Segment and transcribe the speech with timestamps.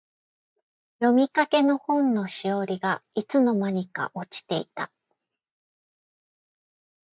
[0.99, 4.91] 読みかけの本のしおりが、いつの間にか落ちていた。